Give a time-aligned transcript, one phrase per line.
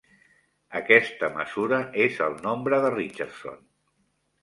[0.79, 3.65] Aquesta mesura és el nombre de Richardson.